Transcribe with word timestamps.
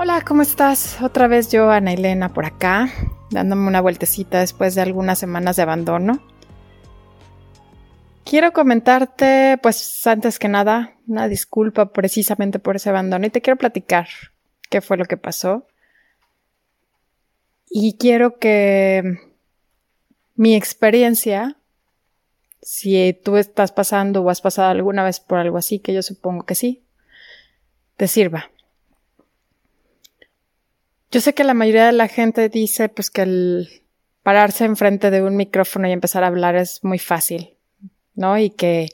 Hola, 0.00 0.22
¿cómo 0.24 0.42
estás? 0.42 1.02
Otra 1.02 1.26
vez 1.26 1.50
yo, 1.50 1.72
Ana 1.72 1.92
Elena, 1.92 2.32
por 2.32 2.44
acá, 2.44 2.88
dándome 3.32 3.66
una 3.66 3.80
vueltecita 3.80 4.38
después 4.38 4.76
de 4.76 4.82
algunas 4.82 5.18
semanas 5.18 5.56
de 5.56 5.62
abandono. 5.62 6.22
Quiero 8.24 8.52
comentarte, 8.52 9.58
pues 9.60 10.06
antes 10.06 10.38
que 10.38 10.46
nada, 10.46 10.94
una 11.08 11.26
disculpa 11.26 11.92
precisamente 11.92 12.60
por 12.60 12.76
ese 12.76 12.90
abandono 12.90 13.26
y 13.26 13.30
te 13.30 13.40
quiero 13.40 13.58
platicar 13.58 14.06
qué 14.70 14.80
fue 14.80 14.98
lo 14.98 15.04
que 15.04 15.16
pasó. 15.16 15.66
Y 17.68 17.96
quiero 17.98 18.38
que 18.38 19.02
mi 20.36 20.54
experiencia, 20.54 21.56
si 22.62 23.14
tú 23.24 23.36
estás 23.36 23.72
pasando 23.72 24.22
o 24.22 24.30
has 24.30 24.40
pasado 24.40 24.70
alguna 24.70 25.02
vez 25.02 25.18
por 25.18 25.38
algo 25.38 25.58
así, 25.58 25.80
que 25.80 25.92
yo 25.92 26.02
supongo 26.02 26.46
que 26.46 26.54
sí, 26.54 26.84
te 27.96 28.06
sirva. 28.06 28.52
Yo 31.10 31.20
sé 31.20 31.34
que 31.34 31.44
la 31.44 31.54
mayoría 31.54 31.86
de 31.86 31.92
la 31.92 32.08
gente 32.08 32.48
dice 32.48 32.88
pues 32.88 33.10
que 33.10 33.22
el 33.22 33.68
pararse 34.22 34.64
enfrente 34.64 35.10
de 35.10 35.22
un 35.22 35.36
micrófono 35.36 35.88
y 35.88 35.92
empezar 35.92 36.22
a 36.22 36.26
hablar 36.26 36.54
es 36.54 36.84
muy 36.84 36.98
fácil, 36.98 37.54
¿no? 38.14 38.36
Y 38.36 38.50
que 38.50 38.90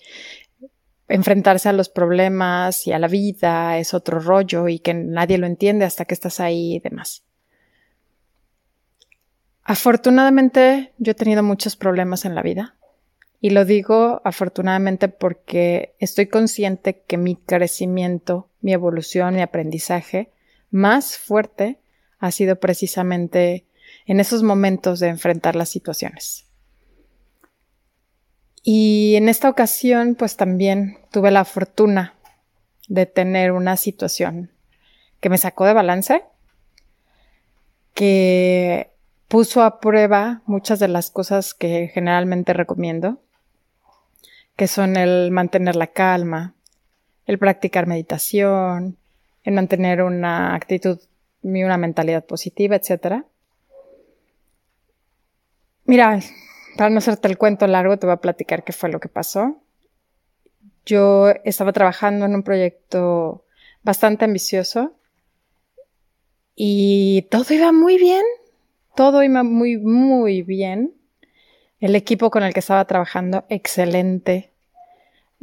enfrentarse 1.08 1.68
a 1.68 1.72
los 1.72 1.88
problemas 1.88 2.86
y 2.86 2.92
a 2.92 2.98
la 2.98 3.08
vida 3.08 3.78
es 3.78 3.94
otro 3.94 4.20
rollo 4.20 4.68
y 4.68 4.78
que 4.78 4.94
nadie 4.94 5.38
lo 5.38 5.46
entiende 5.46 5.84
hasta 5.84 6.04
que 6.04 6.14
estás 6.14 6.38
ahí 6.38 6.76
y 6.76 6.78
demás. 6.78 7.24
Afortunadamente 9.64 10.92
yo 10.98 11.12
he 11.12 11.14
tenido 11.16 11.42
muchos 11.42 11.74
problemas 11.74 12.24
en 12.24 12.34
la 12.34 12.42
vida 12.42 12.76
y 13.40 13.50
lo 13.50 13.64
digo 13.64 14.22
afortunadamente 14.24 15.08
porque 15.08 15.94
estoy 15.98 16.26
consciente 16.28 17.02
que 17.06 17.16
mi 17.16 17.36
crecimiento, 17.36 18.48
mi 18.60 18.72
evolución, 18.72 19.34
mi 19.34 19.42
aprendizaje 19.42 20.30
más 20.70 21.18
fuerte 21.18 21.78
ha 22.25 22.30
sido 22.30 22.56
precisamente 22.56 23.67
en 24.06 24.19
esos 24.19 24.42
momentos 24.42 24.98
de 24.98 25.08
enfrentar 25.08 25.56
las 25.56 25.69
situaciones. 25.69 26.47
Y 28.62 29.14
en 29.16 29.28
esta 29.28 29.50
ocasión, 29.50 30.14
pues 30.14 30.39
también 30.39 30.97
tuve 31.12 31.31
la 31.31 31.44
fortuna 31.44 32.15
de 32.88 33.04
tener 33.04 33.53
una 33.53 33.76
situación 33.76 34.50
que 35.21 35.28
me 35.28 35.37
sacó 35.37 35.66
de 35.66 35.75
balance, 35.75 36.25
que 37.93 38.91
puso 39.28 39.62
a 39.62 39.78
prueba 39.78 40.41
muchas 40.47 40.78
de 40.78 40.88
las 40.88 41.10
cosas 41.10 41.53
que 41.53 41.91
generalmente 41.93 42.54
recomiendo, 42.54 43.21
que 44.56 44.66
son 44.66 44.97
el 44.97 45.31
mantener 45.31 45.77
la 45.77 45.88
calma, 45.88 46.54
el 47.27 47.38
practicar 47.38 47.87
meditación, 47.87 48.97
el 49.43 49.53
mantener 49.53 50.03
una 50.03 50.54
actitud 50.54 50.98
una 51.44 51.77
mentalidad 51.77 52.25
positiva, 52.25 52.77
etc. 52.77 53.25
Mira, 55.84 56.21
para 56.77 56.91
no 56.91 56.99
hacerte 56.99 57.28
el 57.28 57.38
cuento 57.38 57.66
largo, 57.66 57.99
te 57.99 58.06
voy 58.06 58.15
a 58.15 58.21
platicar 58.21 58.65
qué 58.65 58.72
fue 58.72 58.91
lo 58.91 59.00
que 59.00 59.09
pasó. 59.09 59.60
Yo 60.87 61.28
estaba 61.44 61.72
trabajando 61.72 62.27
en 62.27 62.34
un 62.34 62.43
proyecto 62.43 63.44
bastante 63.83 64.25
ambicioso 64.25 64.94
y 66.56 67.22
todo 67.31 67.53
iba 67.54 67.72
muy 67.72 67.99
bien, 67.99 68.25
todo 68.97 69.22
iba 69.22 69.43
muy, 69.43 69.78
muy 69.78 70.43
bien. 70.43 70.94
El 71.81 71.97
equipo 71.97 72.31
con 72.31 72.43
el 72.43 72.54
que 72.54 72.60
estaba 72.60 72.84
trabajando, 72.87 73.44
excelente. 73.49 74.53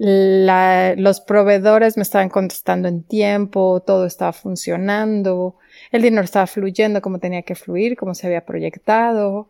Los 0.04 1.22
proveedores 1.22 1.96
me 1.96 2.04
estaban 2.04 2.30
contestando 2.30 2.88
en 2.88 3.04
tiempo, 3.04 3.84
todo 3.86 4.06
estaba 4.06 4.34
funcionando, 4.34 5.58
el 5.92 6.02
dinero 6.02 6.24
estaba 6.24 6.48
fluyendo 6.48 7.02
como 7.02 7.20
tenía 7.20 7.44
que 7.44 7.56
fluir, 7.56 7.96
como 7.96 8.16
se 8.16 8.26
había 8.26 8.46
proyectado 8.46 9.50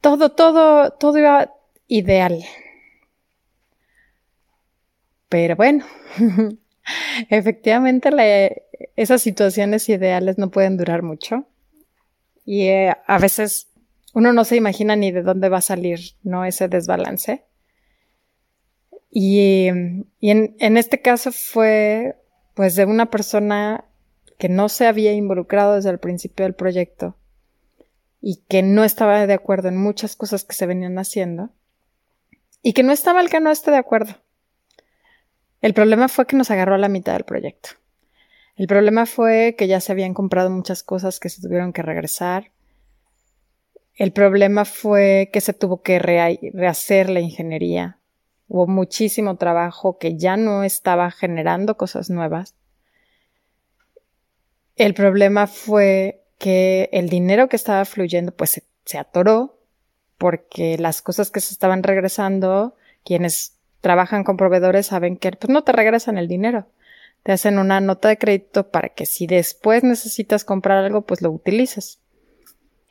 todo, 0.00 0.30
todo, 0.30 0.90
todo 0.90 1.18
iba 1.18 1.54
ideal. 1.88 2.42
Pero 5.28 5.56
bueno, 5.56 5.84
efectivamente 7.30 8.10
esas 8.96 9.22
situaciones 9.22 9.88
ideales 9.88 10.38
no 10.38 10.50
pueden 10.50 10.76
durar 10.76 11.02
mucho. 11.02 11.46
Y 12.44 12.68
eh, 12.68 12.96
a 13.06 13.18
veces 13.18 13.68
uno 14.12 14.32
no 14.32 14.44
se 14.44 14.56
imagina 14.56 14.96
ni 14.96 15.12
de 15.12 15.22
dónde 15.22 15.48
va 15.48 15.58
a 15.58 15.62
salir, 15.62 16.00
¿no? 16.22 16.44
Ese 16.44 16.68
desbalance. 16.68 17.44
Y, 19.10 19.68
y 20.20 20.30
en, 20.30 20.76
este 20.76 21.00
caso 21.02 21.32
fue 21.32 22.16
pues 22.54 22.76
de 22.76 22.84
una 22.84 23.10
persona 23.10 23.84
que 24.38 24.48
no 24.48 24.68
se 24.68 24.86
había 24.86 25.12
involucrado 25.12 25.74
desde 25.74 25.90
el 25.90 25.98
principio 25.98 26.44
del 26.44 26.54
proyecto 26.54 27.16
y 28.20 28.44
que 28.48 28.62
no 28.62 28.84
estaba 28.84 29.26
de 29.26 29.32
acuerdo 29.32 29.68
en 29.68 29.76
muchas 29.76 30.14
cosas 30.14 30.44
que 30.44 30.54
se 30.54 30.66
venían 30.66 30.98
haciendo 30.98 31.50
y 32.62 32.72
que 32.72 32.82
no 32.82 32.92
estaba 32.92 33.20
mal 33.20 33.30
que 33.30 33.40
no 33.40 33.50
esté 33.50 33.70
de 33.70 33.78
acuerdo. 33.78 34.16
El 35.60 35.74
problema 35.74 36.08
fue 36.08 36.26
que 36.26 36.36
nos 36.36 36.50
agarró 36.50 36.74
a 36.74 36.78
la 36.78 36.88
mitad 36.88 37.14
del 37.14 37.24
proyecto. 37.24 37.70
El 38.56 38.66
problema 38.66 39.06
fue 39.06 39.54
que 39.56 39.66
ya 39.66 39.80
se 39.80 39.92
habían 39.92 40.14
comprado 40.14 40.50
muchas 40.50 40.82
cosas 40.82 41.18
que 41.18 41.30
se 41.30 41.40
tuvieron 41.40 41.72
que 41.72 41.82
regresar. 41.82 42.52
El 43.94 44.12
problema 44.12 44.64
fue 44.64 45.30
que 45.32 45.40
se 45.40 45.54
tuvo 45.54 45.82
que 45.82 45.98
rehacer 45.98 47.10
la 47.10 47.20
ingeniería. 47.20 47.99
Hubo 48.52 48.66
muchísimo 48.66 49.36
trabajo 49.36 49.96
que 49.96 50.16
ya 50.16 50.36
no 50.36 50.64
estaba 50.64 51.12
generando 51.12 51.76
cosas 51.76 52.10
nuevas. 52.10 52.56
El 54.74 54.92
problema 54.92 55.46
fue 55.46 56.24
que 56.36 56.88
el 56.90 57.08
dinero 57.08 57.48
que 57.48 57.54
estaba 57.54 57.84
fluyendo 57.84 58.32
pues 58.32 58.60
se, 58.84 58.98
atoró 58.98 59.60
porque 60.18 60.76
las 60.78 61.00
cosas 61.00 61.30
que 61.30 61.38
se 61.38 61.54
estaban 61.54 61.84
regresando, 61.84 62.74
quienes 63.04 63.56
trabajan 63.80 64.24
con 64.24 64.36
proveedores 64.36 64.86
saben 64.86 65.16
que 65.16 65.30
pues 65.30 65.48
no 65.48 65.62
te 65.62 65.70
regresan 65.70 66.18
el 66.18 66.26
dinero. 66.26 66.66
Te 67.22 67.30
hacen 67.30 67.56
una 67.56 67.80
nota 67.80 68.08
de 68.08 68.18
crédito 68.18 68.68
para 68.70 68.88
que 68.88 69.06
si 69.06 69.28
después 69.28 69.84
necesitas 69.84 70.44
comprar 70.44 70.84
algo, 70.84 71.02
pues 71.02 71.22
lo 71.22 71.30
utilices. 71.30 72.00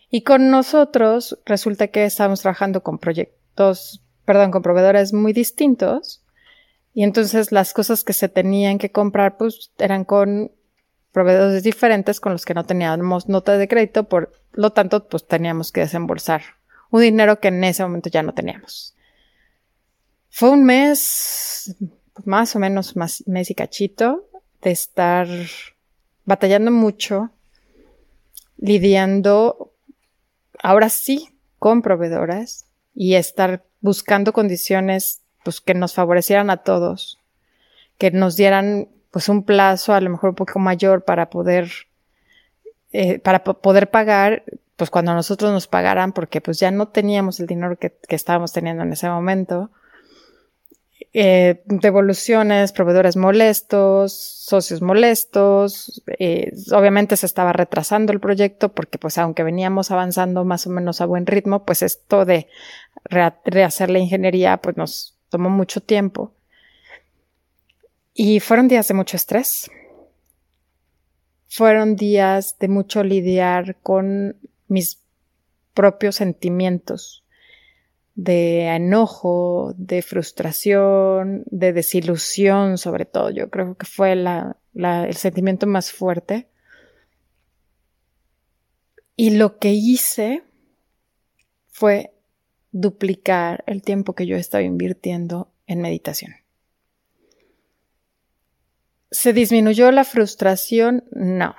Y 0.09 0.21
con 0.21 0.51
nosotros 0.51 1.37
resulta 1.43 1.89
que 1.89 2.05
estábamos 2.05 2.39
trabajando 2.39 2.81
con 2.81 2.97
proyectos, 2.97 4.01
perdón, 4.29 4.51
con 4.51 4.61
proveedores 4.61 5.11
muy 5.11 5.33
distintos. 5.33 6.23
Y 6.93 7.03
entonces 7.03 7.51
las 7.51 7.73
cosas 7.73 8.03
que 8.03 8.13
se 8.13 8.29
tenían 8.29 8.77
que 8.77 8.91
comprar, 8.91 9.37
pues 9.37 9.71
eran 9.79 10.05
con 10.05 10.51
proveedores 11.11 11.63
diferentes 11.63 12.19
con 12.19 12.33
los 12.33 12.45
que 12.45 12.53
no 12.53 12.63
teníamos 12.63 13.27
nota 13.27 13.57
de 13.57 13.67
crédito, 13.67 14.03
por 14.03 14.31
lo 14.51 14.71
tanto, 14.71 15.07
pues 15.07 15.25
teníamos 15.25 15.71
que 15.71 15.81
desembolsar 15.81 16.43
un 16.91 17.01
dinero 17.01 17.39
que 17.39 17.47
en 17.47 17.63
ese 17.63 17.81
momento 17.81 18.11
ya 18.11 18.21
no 18.21 18.35
teníamos. 18.35 18.95
Fue 20.29 20.51
un 20.51 20.63
mes, 20.63 21.75
más 22.23 22.55
o 22.55 22.59
menos 22.59 22.95
más 22.95 23.23
mes 23.25 23.49
y 23.49 23.55
cachito, 23.55 24.29
de 24.61 24.69
estar 24.69 25.27
batallando 26.25 26.69
mucho, 26.69 27.31
lidiando 28.57 29.73
ahora 30.61 30.89
sí 30.89 31.29
con 31.57 31.81
proveedoras 31.81 32.68
y 32.93 33.15
estar 33.15 33.63
buscando 33.81 34.33
condiciones 34.33 35.21
pues 35.43 35.61
que 35.61 35.73
nos 35.73 35.93
favorecieran 35.93 36.49
a 36.49 36.57
todos, 36.57 37.19
que 37.97 38.11
nos 38.11 38.35
dieran 38.35 38.89
pues 39.11 39.29
un 39.29 39.43
plazo 39.43 39.93
a 39.93 40.01
lo 40.01 40.09
mejor 40.09 40.31
un 40.31 40.35
poco 40.35 40.59
mayor 40.59 41.03
para 41.03 41.29
poder 41.29 41.71
eh, 42.91 43.19
para 43.19 43.43
poder 43.43 43.91
pagar, 43.91 44.43
pues 44.75 44.89
cuando 44.89 45.13
nosotros 45.13 45.51
nos 45.51 45.67
pagaran, 45.67 46.11
porque 46.11 46.41
pues 46.41 46.59
ya 46.59 46.71
no 46.71 46.87
teníamos 46.87 47.39
el 47.39 47.45
dinero 47.45 47.77
que, 47.77 47.91
que 47.91 48.15
estábamos 48.15 48.51
teniendo 48.51 48.81
en 48.81 48.93
ese 48.93 49.07
momento. 49.09 49.69
Eh, 51.11 51.63
devoluciones, 51.65 52.71
proveedores 52.71 53.15
molestos, 53.15 54.13
socios 54.13 54.81
molestos. 54.81 56.03
Eh, 56.19 56.51
obviamente 56.71 57.17
se 57.17 57.25
estaba 57.25 57.51
retrasando 57.51 58.13
el 58.13 58.19
proyecto 58.19 58.69
porque 58.69 58.99
pues 58.99 59.17
aunque 59.17 59.43
veníamos 59.43 59.89
avanzando 59.89 60.45
más 60.45 60.67
o 60.67 60.69
menos 60.69 61.01
a 61.01 61.07
buen 61.07 61.25
ritmo, 61.25 61.65
pues 61.65 61.81
esto 61.81 62.25
de 62.25 62.47
rehacer 63.05 63.89
la 63.89 63.99
ingeniería 63.99 64.57
pues 64.57 64.77
nos 64.77 65.17
tomó 65.29 65.49
mucho 65.49 65.81
tiempo. 65.81 66.33
Y 68.13 68.39
fueron 68.39 68.67
días 68.67 68.87
de 68.87 68.93
mucho 68.93 69.17
estrés. 69.17 69.71
Fueron 71.47 71.95
días 71.95 72.59
de 72.59 72.67
mucho 72.67 73.03
lidiar 73.03 73.77
con 73.81 74.35
mis 74.67 74.99
propios 75.73 76.17
sentimientos 76.17 77.23
de 78.21 78.65
enojo, 78.65 79.73
de 79.77 80.01
frustración, 80.01 81.43
de 81.45 81.71
desilusión 81.71 82.77
sobre 82.77 83.05
todo. 83.05 83.29
Yo 83.29 83.49
creo 83.49 83.77
que 83.77 83.85
fue 83.85 84.11
el 84.11 85.15
sentimiento 85.15 85.67
más 85.67 85.93
fuerte. 85.93 86.49
Y 89.15 89.37
lo 89.37 89.57
que 89.57 89.69
hice 89.71 90.43
fue 91.69 92.13
duplicar 92.71 93.63
el 93.67 93.81
tiempo 93.83 94.15
que 94.15 94.27
yo 94.27 94.35
estaba 94.35 94.63
invirtiendo 94.63 95.53
en 95.65 95.79
meditación. 95.79 96.33
¿Se 99.11 99.31
disminuyó 99.31 99.91
la 99.91 100.03
frustración? 100.03 101.05
No. 101.11 101.55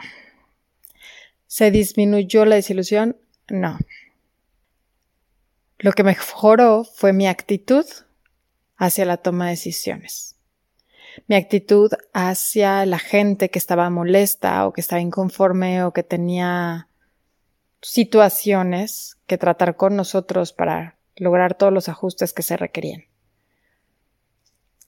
¿Se 1.47 1.71
disminuyó 1.71 2.45
la 2.45 2.57
desilusión? 2.57 3.17
No. 3.49 3.79
Lo 5.83 5.93
que 5.93 6.05
mejoró 6.05 6.85
fue 6.85 7.15
mi 7.15 7.27
actitud 7.27 7.87
hacia 8.77 9.07
la 9.07 9.17
toma 9.17 9.47
de 9.47 9.53
decisiones. 9.53 10.37
Mi 11.27 11.37
actitud 11.37 11.91
hacia 12.13 12.85
la 12.85 12.99
gente 12.99 13.49
que 13.49 13.59
estaba 13.59 13.89
molesta 13.89 14.67
o 14.67 14.75
que 14.75 14.83
estaba 14.83 15.01
inconforme 15.01 15.83
o 15.85 15.95
que 15.95 16.03
tenía 16.03 16.89
situaciones 17.81 19.17
que 19.27 19.39
tratar 19.39 19.77
con 19.77 19.97
nosotros 19.97 20.53
para 20.53 20.99
lograr 21.17 21.55
todos 21.55 21.73
los 21.73 21.89
ajustes 21.89 22.35
que 22.35 22.43
se 22.43 22.59
requerían. 22.59 23.05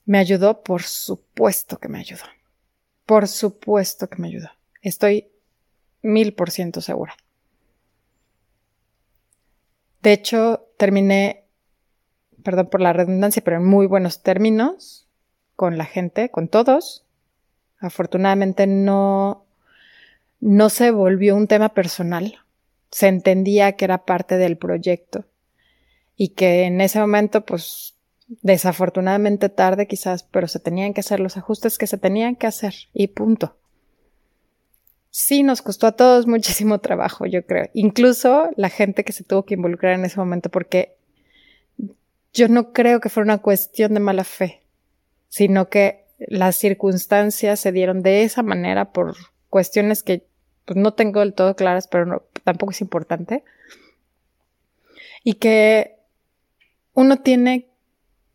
¿Me 0.05 0.19
ayudó? 0.19 0.61
Por 0.61 0.83
supuesto 0.83 1.79
que 1.79 1.87
me 1.87 1.99
ayudó. 1.99 2.25
Por 3.07 3.27
supuesto 3.27 4.09
que 4.09 4.21
me 4.21 4.27
ayudó. 4.27 4.49
Estoy 4.83 5.31
mil 6.03 6.35
por 6.35 6.51
ciento 6.51 6.81
segura. 6.81 7.15
De 10.03 10.11
hecho, 10.11 10.67
terminé, 10.83 11.45
perdón 12.43 12.67
por 12.67 12.81
la 12.81 12.91
redundancia, 12.91 13.41
pero 13.41 13.55
en 13.55 13.63
muy 13.63 13.85
buenos 13.85 14.21
términos 14.21 15.07
con 15.55 15.77
la 15.77 15.85
gente, 15.85 16.27
con 16.29 16.49
todos. 16.49 17.05
Afortunadamente 17.79 18.67
no, 18.67 19.45
no 20.41 20.67
se 20.67 20.91
volvió 20.91 21.37
un 21.37 21.47
tema 21.47 21.69
personal. 21.69 22.39
Se 22.91 23.07
entendía 23.07 23.77
que 23.77 23.85
era 23.85 24.03
parte 24.03 24.35
del 24.35 24.57
proyecto 24.57 25.23
y 26.17 26.29
que 26.29 26.63
en 26.63 26.81
ese 26.81 26.99
momento, 26.99 27.45
pues, 27.45 27.95
desafortunadamente 28.41 29.47
tarde 29.47 29.87
quizás, 29.87 30.23
pero 30.23 30.49
se 30.49 30.59
tenían 30.59 30.93
que 30.93 30.99
hacer 30.99 31.21
los 31.21 31.37
ajustes 31.37 31.77
que 31.77 31.87
se 31.87 31.97
tenían 31.97 32.35
que 32.35 32.47
hacer 32.47 32.73
y 32.93 33.07
punto 33.07 33.55
sí 35.13 35.43
nos 35.43 35.61
costó 35.61 35.85
a 35.87 35.91
todos 35.93 36.27
muchísimo 36.27 36.79
trabajo, 36.79 37.25
yo 37.25 37.45
creo. 37.45 37.69
Incluso 37.73 38.49
la 38.57 38.69
gente 38.69 39.05
que 39.05 39.13
se 39.13 39.23
tuvo 39.23 39.45
que 39.45 39.53
involucrar 39.53 39.93
en 39.93 40.03
ese 40.03 40.19
momento, 40.19 40.49
porque 40.49 40.95
yo 42.33 42.49
no 42.49 42.73
creo 42.73 42.99
que 42.99 43.09
fuera 43.09 43.25
una 43.25 43.41
cuestión 43.41 43.93
de 43.93 43.99
mala 43.99 44.23
fe, 44.23 44.63
sino 45.29 45.69
que 45.69 46.03
las 46.17 46.55
circunstancias 46.55 47.59
se 47.59 47.71
dieron 47.71 48.01
de 48.01 48.23
esa 48.23 48.41
manera 48.41 48.91
por 48.91 49.15
cuestiones 49.49 50.01
que 50.01 50.25
pues, 50.65 50.77
no 50.77 50.93
tengo 50.93 51.19
del 51.19 51.33
todo 51.33 51.55
claras, 51.55 51.87
pero 51.87 52.27
tampoco 52.43 52.71
es 52.71 52.81
importante. 52.81 53.43
Y 55.23 55.35
que 55.35 55.95
uno 56.93 57.19
tiene 57.19 57.67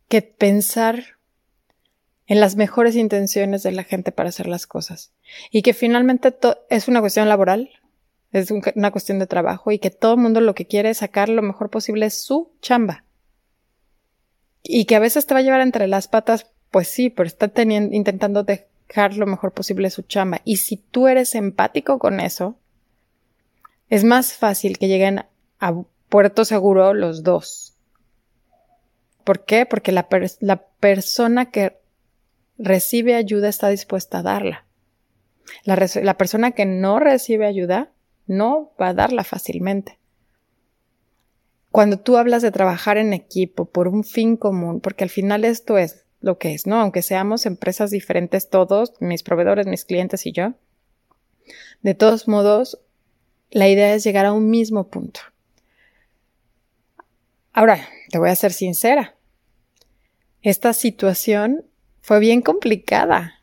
que 0.08 0.22
pensar 0.22 1.17
en 2.28 2.40
las 2.40 2.56
mejores 2.56 2.94
intenciones 2.94 3.62
de 3.62 3.72
la 3.72 3.84
gente 3.84 4.12
para 4.12 4.28
hacer 4.28 4.46
las 4.46 4.66
cosas. 4.66 5.12
Y 5.50 5.62
que 5.62 5.72
finalmente 5.72 6.36
es 6.69 6.86
una 6.86 7.00
cuestión 7.00 7.26
laboral, 7.28 7.70
es 8.32 8.50
una 8.50 8.90
cuestión 8.90 9.19
de 9.19 9.26
trabajo 9.26 9.72
y 9.72 9.78
que 9.78 9.90
todo 9.90 10.12
el 10.12 10.20
mundo 10.20 10.42
lo 10.42 10.54
que 10.54 10.66
quiere 10.66 10.90
es 10.90 10.98
sacar 10.98 11.30
lo 11.30 11.40
mejor 11.40 11.70
posible 11.70 12.04
es 12.04 12.22
su 12.22 12.52
chamba. 12.60 13.04
Y 14.62 14.84
que 14.84 14.94
a 14.94 15.00
veces 15.00 15.25
te 15.25 15.32
va 15.32 15.40
a 15.40 15.42
llevar 15.42 15.62
entre 15.62 15.86
las 15.86 16.06
patas, 16.06 16.50
pues 16.70 16.88
sí, 16.88 17.08
pero 17.08 17.26
está 17.26 17.48
teniendo, 17.48 17.96
intentando 17.96 18.44
dejar 18.44 19.16
lo 19.16 19.25
mejor 19.25 19.52
posible 19.52 19.88
su 19.88 20.02
chamba. 20.02 20.42
Y 20.44 20.58
si 20.58 20.76
tú 20.76 21.08
eres 21.08 21.34
empático 21.34 21.98
con 21.98 22.20
eso, 22.20 22.58
es 23.88 24.04
más 24.04 24.34
fácil 24.34 24.76
que 24.76 24.88
lleguen 24.88 25.25
a 25.60 25.75
puerto 26.10 26.44
seguro 26.44 26.92
los 26.92 27.22
dos. 27.22 27.75
¿Por 29.25 29.46
qué? 29.46 29.64
Porque 29.64 29.92
la, 29.92 30.06
la 30.40 30.56
persona 30.78 31.50
que 31.50 31.78
recibe 32.58 33.14
ayuda 33.14 33.49
está 33.49 33.69
dispuesta 33.69 34.19
a 34.19 34.22
darla. 34.22 34.64
La, 35.64 36.19
persona 36.19 36.52
que 36.52 36.66
no 36.66 36.99
recibe 36.99 37.46
ayuda 37.46 37.90
no 38.26 38.72
va 38.81 38.88
a 38.88 38.94
darla 38.94 39.25
fácilmente. 39.25 39.99
Cuando 41.70 41.99
tú 41.99 42.16
hablas 42.16 42.43
de 42.43 42.50
trabajar 42.50 42.99
en 42.99 43.12
equipo 43.12 43.66
por 43.66 43.88
un 43.88 44.05
fin 44.05 44.37
común, 44.37 44.81
porque 44.81 45.05
al 45.05 45.10
final 45.10 45.44
esto 45.44 45.78
es 45.78 46.05
lo 46.20 46.38
que 46.38 46.55
es, 46.55 46.66
¿no? 46.66 46.81
Aunque 46.81 47.02
seamos 47.02 47.46
empresas 47.46 47.90
diferentes 47.90 48.50
todos, 48.50 48.93
mis 49.00 49.22
proveedores, 49.22 49.66
mis 49.66 49.84
clientes 49.84 50.26
y 50.26 50.32
yo, 50.32 50.54
de 51.82 51.94
todos 51.94 52.26
modos, 52.28 52.78
la 53.50 53.69
idea 53.69 53.94
es 53.94 54.04
llegar 54.04 54.26
a 54.26 54.32
un 54.32 54.50
mismo 54.50 54.88
punto. 54.88 55.20
Ahora, 57.52 57.88
te 58.11 58.19
voy 58.19 58.31
a 58.31 58.37
ser 58.37 58.52
sincera. 58.52 59.16
Esta 60.43 60.72
situación 60.72 61.67
fue 62.08 62.20
bien 62.20 62.40
complicada. 62.40 63.43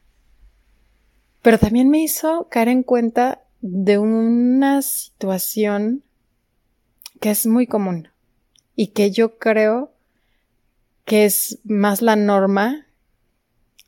Pero 1.43 1.59
también 1.59 1.87
me 1.91 1.99
hizo 1.99 2.47
caer 2.49 2.69
en 2.69 2.81
cuenta 2.81 3.43
de 3.61 3.99
una 3.99 4.81
situación 4.81 6.03
que 7.21 7.29
es 7.29 7.45
muy 7.45 7.67
común 7.67 8.09
y 8.75 8.87
que 8.87 9.11
yo 9.11 9.37
creo 9.37 9.93
que 11.05 11.25
es 11.25 11.59
más 11.63 12.01
la 12.01 12.15
norma 12.15 12.87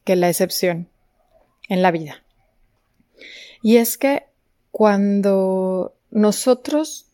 que 0.03 0.15
la 0.15 0.29
excepción 0.29 0.89
en 1.69 1.81
la 1.81 1.89
vida. 1.89 2.23
Y 3.63 3.77
es 3.77 3.97
que 3.97 4.27
cuando 4.69 5.95
nosotros 6.11 7.07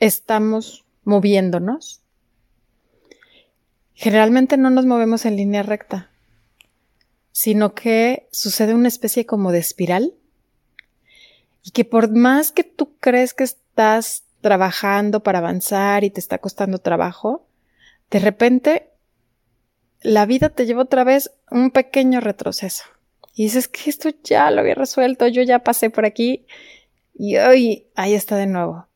estamos 0.00 0.84
moviéndonos, 1.04 2.02
generalmente 3.94 4.56
no 4.56 4.70
nos 4.70 4.84
movemos 4.84 5.26
en 5.26 5.36
línea 5.36 5.62
recta 5.62 6.07
sino 7.38 7.72
que 7.72 8.26
sucede 8.32 8.74
una 8.74 8.88
especie 8.88 9.24
como 9.24 9.52
de 9.52 9.60
espiral 9.60 10.12
y 11.62 11.70
que 11.70 11.84
por 11.84 12.10
más 12.10 12.50
que 12.50 12.64
tú 12.64 12.96
crees 12.98 13.32
que 13.32 13.44
estás 13.44 14.24
trabajando 14.40 15.22
para 15.22 15.38
avanzar 15.38 16.02
y 16.02 16.10
te 16.10 16.18
está 16.18 16.38
costando 16.38 16.80
trabajo, 16.80 17.46
de 18.10 18.18
repente 18.18 18.90
la 20.02 20.26
vida 20.26 20.48
te 20.48 20.66
lleva 20.66 20.82
otra 20.82 21.04
vez 21.04 21.30
un 21.48 21.70
pequeño 21.70 22.18
retroceso. 22.18 22.82
Y 23.36 23.44
dices 23.44 23.68
que 23.68 23.88
esto 23.88 24.08
ya 24.24 24.50
lo 24.50 24.60
había 24.60 24.74
resuelto, 24.74 25.28
yo 25.28 25.42
ya 25.42 25.60
pasé 25.60 25.90
por 25.90 26.06
aquí 26.06 26.44
y 27.14 27.36
hoy 27.36 27.86
ahí 27.94 28.14
está 28.14 28.34
de 28.34 28.46
nuevo. 28.46 28.88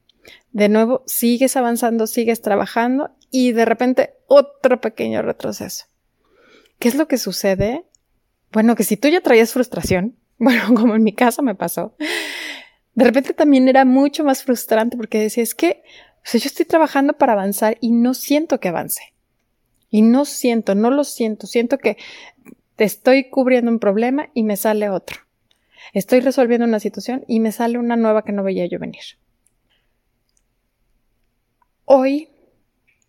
De 0.51 0.69
nuevo 0.69 1.05
sigues 1.07 1.57
avanzando, 1.57 2.09
sigues 2.09 2.43
trabajando 2.43 3.13
y 3.31 3.53
de 3.53 3.67
repente 3.67 4.15
otro 4.27 4.81
pequeño 4.81 5.23
retroceso. 5.23 5.85
¿Qué 6.81 6.89
es 6.89 6.97
lo 6.97 7.07
que 7.07 7.19
sucede? 7.19 7.85
Bueno, 8.53 8.77
que 8.77 8.85
si 8.85 8.97
tú 8.97 9.09
ya 9.09 9.21
traías 9.21 9.53
frustración, 9.53 10.17
bueno, 10.39 10.75
como 10.75 10.95
en 10.95 11.03
mi 11.03 11.15
caso 11.15 11.43
me 11.43 11.55
pasó, 11.55 11.95
de 12.95 13.05
repente 13.05 13.33
también 13.33 13.69
era 13.69 13.85
mucho 13.85 14.25
más 14.25 14.45
frustrante 14.45 14.97
porque 14.97 15.19
decía, 15.19 15.43
es 15.43 15.55
que 15.55 15.83
yo 16.25 16.39
estoy 16.39 16.67
trabajando 16.67 17.15
para 17.15 17.33
avanzar 17.33 17.79
y 17.81 17.91
no 17.91 18.15
siento 18.15 18.61
que 18.61 18.69
avance. 18.69 19.15
Y 19.91 20.03
no 20.03 20.25
siento, 20.25 20.75
no 20.75 20.91
lo 20.91 21.05
siento, 21.05 21.47
siento 21.47 21.79
que 21.79 21.97
te 22.77 22.85
estoy 22.85 23.29
cubriendo 23.29 23.71
un 23.71 23.79
problema 23.79 24.31
y 24.35 24.43
me 24.43 24.57
sale 24.57 24.89
otro. 24.89 25.19
Estoy 25.93 26.21
resolviendo 26.21 26.67
una 26.67 26.81
situación 26.81 27.25
y 27.27 27.41
me 27.41 27.53
sale 27.53 27.79
una 27.79 27.97
nueva 27.97 28.25
que 28.25 28.33
no 28.33 28.43
veía 28.43 28.67
yo 28.67 28.79
venir. 28.79 29.03
Hoy, 31.85 32.31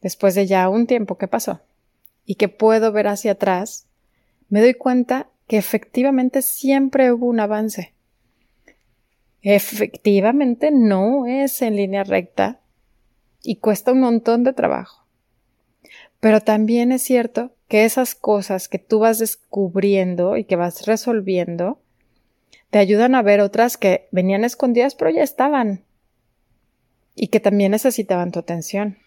después 0.02 0.36
de 0.36 0.48
ya 0.48 0.68
un 0.68 0.88
tiempo 0.88 1.18
que 1.18 1.28
pasó 1.28 1.62
y 2.26 2.36
que 2.36 2.50
puedo 2.50 2.92
ver 2.92 3.08
hacia 3.08 3.34
atrás, 3.34 3.88
me 4.50 4.62
doy 4.62 4.74
cuenta 4.74 5.30
que 5.54 5.60
efectivamente 5.60 6.42
siempre 6.42 7.12
hubo 7.12 7.28
un 7.28 7.40
avance. 7.40 7.94
Efectivamente 9.44 10.72
no 10.72 11.28
es 11.28 11.62
en 11.62 11.76
línea 11.76 12.04
recta 12.04 12.60
y 13.44 13.58
cuesta 13.58 13.92
un 13.92 14.00
montón 14.00 14.44
de 14.44 14.54
trabajo. 14.54 15.06
Pero 16.20 16.42
también 16.42 16.92
es 16.92 17.04
cierto 17.04 17.54
que 17.68 17.86
esas 17.86 18.16
cosas 18.16 18.68
que 18.68 18.80
tú 18.80 18.98
vas 18.98 19.20
descubriendo 19.20 20.38
y 20.38 20.46
que 20.46 20.56
vas 20.56 20.88
resolviendo 20.88 21.80
te 22.72 22.80
ayudan 22.80 23.14
a 23.14 23.22
ver 23.22 23.40
otras 23.40 23.78
que 23.78 24.08
venían 24.10 24.44
escondidas 24.46 24.96
pero 24.96 25.12
ya 25.12 25.22
estaban 25.22 25.84
y 27.14 27.28
que 27.28 27.40
también 27.40 27.74
necesitaban 27.74 28.32
tu 28.32 28.40
atención. 28.40 28.98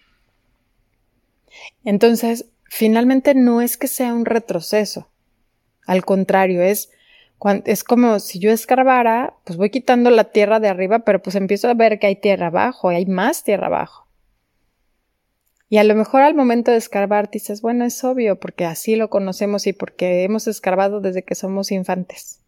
Entonces, 1.85 2.47
finalmente 2.71 3.35
no 3.35 3.63
es 3.63 3.77
que 3.77 3.89
sea 3.89 4.15
un 4.15 4.27
retroceso. 4.27 5.09
Al 5.87 6.05
contrario, 6.05 6.63
es 6.63 6.91
es 7.65 7.85
como 7.85 8.19
si 8.19 8.39
yo 8.39 8.51
escarbara, 8.51 9.35
pues 9.45 9.57
voy 9.59 9.71
quitando 9.71 10.11
la 10.11 10.25
tierra 10.25 10.59
de 10.59 10.69
arriba, 10.69 11.01
pero 11.01 11.21
pues 11.21 11.37
empiezo 11.37 11.69
a 11.69 11.75
ver 11.75 11.99
que 11.99 12.07
hay 12.07 12.17
tierra 12.17 12.47
abajo, 12.47 12.89
hay 12.89 13.07
más 13.07 13.45
tierra 13.45 13.67
abajo. 13.67 14.07
Y 15.69 15.79
a 15.79 15.85
lo 15.85 15.95
mejor 15.95 16.23
al 16.23 16.35
momento 16.35 16.71
de 16.71 16.79
escarbar 16.79 17.31
dices, 17.31 17.61
bueno, 17.61 17.85
es 17.85 18.03
obvio, 18.05 18.39
porque 18.39 18.65
así 18.65 18.97
lo 18.97 19.11
conocemos 19.11 19.67
y 19.67 19.73
porque 19.73 20.23
hemos 20.23 20.47
escarbado 20.47 21.01
desde 21.01 21.25
que 21.25 21.35
somos 21.35 21.73
infantes. 21.73 22.41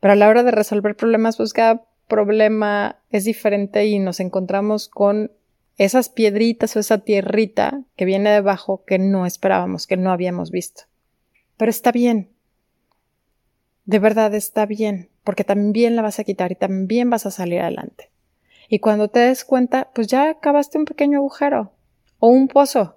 Pero 0.00 0.12
a 0.12 0.16
la 0.16 0.28
hora 0.28 0.42
de 0.42 0.50
resolver 0.50 0.96
problemas, 0.96 1.36
pues 1.36 1.52
cada 1.52 1.84
problema 2.08 2.96
es 3.10 3.24
diferente 3.24 3.86
y 3.86 3.98
nos 3.98 4.20
encontramos 4.20 4.88
con 4.88 5.30
esas 5.76 6.08
piedritas 6.08 6.74
o 6.74 6.80
esa 6.80 6.98
tierrita 6.98 7.82
que 7.96 8.06
viene 8.06 8.30
debajo 8.30 8.82
que 8.86 8.98
no 8.98 9.26
esperábamos, 9.26 9.86
que 9.86 9.98
no 9.98 10.10
habíamos 10.10 10.50
visto. 10.50 10.84
Pero 11.56 11.70
está 11.70 11.92
bien, 11.92 12.30
de 13.86 14.00
verdad 14.00 14.34
está 14.34 14.66
bien, 14.66 15.10
porque 15.24 15.44
también 15.44 15.96
la 15.96 16.02
vas 16.02 16.18
a 16.18 16.24
quitar 16.24 16.52
y 16.52 16.56
también 16.56 17.08
vas 17.08 17.24
a 17.24 17.30
salir 17.30 17.60
adelante. 17.60 18.10
Y 18.68 18.80
cuando 18.80 19.08
te 19.08 19.20
des 19.20 19.44
cuenta, 19.44 19.90
pues 19.94 20.08
ya 20.08 20.28
acabaste 20.28 20.76
un 20.76 20.84
pequeño 20.84 21.18
agujero 21.18 21.72
o 22.18 22.28
un 22.28 22.48
pozo. 22.48 22.96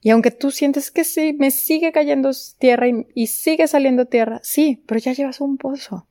Y 0.00 0.10
aunque 0.10 0.30
tú 0.30 0.50
sientes 0.50 0.90
que 0.90 1.02
sí, 1.02 1.32
me 1.32 1.50
sigue 1.50 1.90
cayendo 1.90 2.30
tierra 2.58 2.86
y, 3.14 3.26
sigue 3.26 3.66
saliendo 3.66 4.06
tierra, 4.06 4.38
sí, 4.42 4.84
pero 4.86 5.00
ya 5.00 5.12
llevas 5.12 5.40
un 5.40 5.56
pozo. 5.56 6.06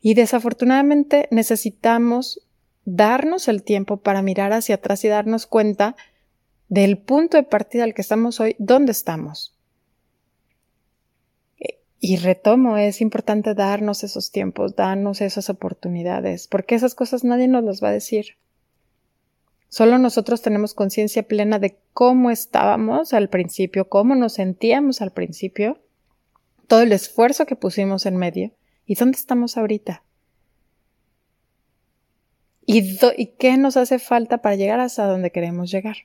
Y 0.00 0.14
desafortunadamente 0.14 1.26
necesitamos 1.30 2.46
darnos 2.84 3.48
el 3.48 3.62
tiempo 3.64 3.96
para 3.96 4.22
mirar 4.22 4.52
hacia 4.52 4.76
atrás 4.76 5.04
y 5.04 5.08
darnos 5.08 5.46
cuenta 5.46 5.96
del 6.68 6.98
punto 6.98 7.36
de 7.36 7.42
partida 7.42 7.82
al 7.82 7.94
que 7.94 8.02
estamos 8.02 8.38
hoy, 8.40 8.54
dónde 8.58 8.92
estamos. 8.92 9.55
Y 11.98 12.16
retomo, 12.16 12.76
es 12.76 13.00
importante 13.00 13.54
darnos 13.54 14.04
esos 14.04 14.30
tiempos, 14.30 14.76
darnos 14.76 15.20
esas 15.20 15.48
oportunidades, 15.48 16.46
porque 16.46 16.74
esas 16.74 16.94
cosas 16.94 17.24
nadie 17.24 17.48
nos 17.48 17.64
las 17.64 17.82
va 17.82 17.88
a 17.88 17.92
decir. 17.92 18.36
Solo 19.68 19.98
nosotros 19.98 20.42
tenemos 20.42 20.74
conciencia 20.74 21.22
plena 21.22 21.58
de 21.58 21.78
cómo 21.92 22.30
estábamos 22.30 23.12
al 23.12 23.28
principio, 23.28 23.88
cómo 23.88 24.14
nos 24.14 24.34
sentíamos 24.34 25.00
al 25.00 25.12
principio, 25.12 25.80
todo 26.66 26.82
el 26.82 26.92
esfuerzo 26.92 27.46
que 27.46 27.56
pusimos 27.56 28.06
en 28.06 28.16
medio 28.16 28.52
y 28.84 28.94
dónde 28.94 29.18
estamos 29.18 29.56
ahorita. 29.56 30.02
¿Y, 32.64 32.98
y 33.16 33.26
qué 33.38 33.56
nos 33.56 33.76
hace 33.76 33.98
falta 33.98 34.38
para 34.38 34.56
llegar 34.56 34.80
hasta 34.80 35.06
donde 35.06 35.30
queremos 35.30 35.70
llegar? 35.70 35.96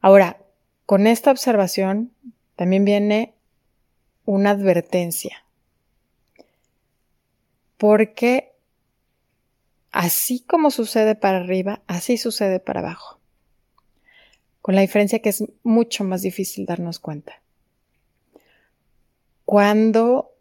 Ahora, 0.00 0.38
con 0.84 1.06
esta 1.06 1.30
observación 1.30 2.12
también 2.56 2.84
viene 2.84 3.34
una 4.24 4.50
advertencia. 4.50 5.44
Porque 7.76 8.52
así 9.90 10.40
como 10.40 10.70
sucede 10.70 11.14
para 11.14 11.38
arriba, 11.38 11.82
así 11.86 12.16
sucede 12.16 12.60
para 12.60 12.80
abajo. 12.80 13.20
Con 14.62 14.74
la 14.74 14.80
diferencia 14.80 15.20
que 15.20 15.28
es 15.28 15.44
mucho 15.62 16.04
más 16.04 16.22
difícil 16.22 16.66
darnos 16.66 16.98
cuenta. 16.98 17.42
Cuando 19.44 20.32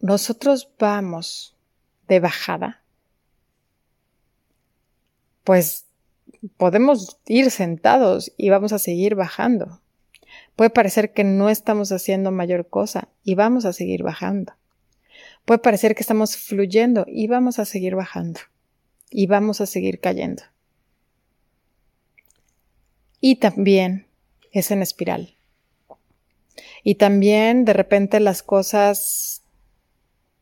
nosotros 0.00 0.68
vamos 0.78 1.56
de 2.08 2.20
bajada, 2.20 2.82
pues 5.44 5.86
podemos 6.56 7.18
ir 7.26 7.50
sentados 7.50 8.32
y 8.36 8.50
vamos 8.50 8.72
a 8.72 8.78
seguir 8.78 9.14
bajando. 9.14 9.80
Puede 10.56 10.70
parecer 10.70 11.12
que 11.12 11.22
no 11.22 11.50
estamos 11.50 11.92
haciendo 11.92 12.32
mayor 12.32 12.68
cosa 12.68 13.08
y 13.22 13.34
vamos 13.34 13.66
a 13.66 13.74
seguir 13.74 14.02
bajando. 14.02 14.54
Puede 15.44 15.58
parecer 15.58 15.94
que 15.94 16.00
estamos 16.00 16.36
fluyendo 16.36 17.04
y 17.06 17.28
vamos 17.28 17.58
a 17.58 17.66
seguir 17.66 17.94
bajando. 17.94 18.40
Y 19.10 19.26
vamos 19.26 19.60
a 19.60 19.66
seguir 19.66 20.00
cayendo. 20.00 20.42
Y 23.20 23.36
también 23.36 24.08
es 24.50 24.70
en 24.70 24.82
espiral. 24.82 25.36
Y 26.82 26.96
también 26.96 27.64
de 27.64 27.72
repente 27.72 28.18
las 28.18 28.42
cosas 28.42 29.42